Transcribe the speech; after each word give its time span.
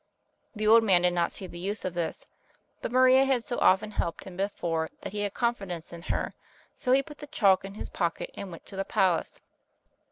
The 0.55 0.65
old 0.67 0.83
man 0.83 1.03
did 1.03 1.13
not 1.13 1.31
see 1.31 1.45
the 1.45 1.59
use 1.59 1.85
of 1.85 1.93
this, 1.93 2.25
but 2.81 2.91
Maria 2.91 3.23
had 3.23 3.43
so 3.43 3.59
often 3.59 3.91
helped 3.91 4.23
him 4.23 4.35
before 4.35 4.89
that 5.01 5.11
he 5.11 5.19
had 5.19 5.35
confidence 5.35 5.93
in 5.93 6.01
her, 6.01 6.33
so 6.73 6.91
he 6.91 7.03
put 7.03 7.19
the 7.19 7.27
chalk 7.27 7.63
in 7.63 7.75
his 7.75 7.91
pocket 7.91 8.31
and 8.33 8.49
went 8.49 8.65
to 8.65 8.75
the 8.75 8.83
palace. 8.83 9.43